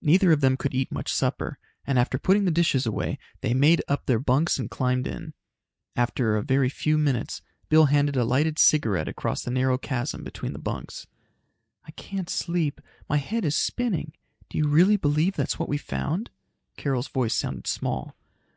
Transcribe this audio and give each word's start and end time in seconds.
Neither 0.00 0.30
of 0.30 0.40
them 0.40 0.56
could 0.56 0.72
eat 0.72 0.92
much 0.92 1.12
supper 1.12 1.58
and 1.84 1.98
after 1.98 2.16
putting 2.16 2.44
the 2.44 2.52
dishes 2.52 2.86
away, 2.86 3.18
they 3.40 3.54
made 3.54 3.82
up 3.88 4.06
their 4.06 4.20
bunks 4.20 4.56
and 4.56 4.70
climbed 4.70 5.08
in. 5.08 5.34
After 5.96 6.36
a 6.36 6.44
very 6.44 6.68
few 6.68 6.96
minutes, 6.96 7.42
Bill 7.68 7.86
handed 7.86 8.14
a 8.14 8.24
lighted 8.24 8.60
cigarette 8.60 9.08
across 9.08 9.42
the 9.42 9.50
narrow 9.50 9.76
chasm 9.76 10.22
between 10.22 10.52
the 10.52 10.60
bunks. 10.60 11.08
"I 11.84 11.90
can't 11.90 12.30
sleep. 12.30 12.80
My 13.08 13.16
head 13.16 13.44
is 13.44 13.56
spinning. 13.56 14.12
Do 14.48 14.58
you 14.58 14.68
really 14.68 14.96
believe 14.96 15.34
that's 15.34 15.58
what 15.58 15.68
we've 15.68 15.82
found?" 15.82 16.30
Carol's 16.76 17.08
voice 17.08 17.34
sounded 17.34 17.66
small. 17.66 18.14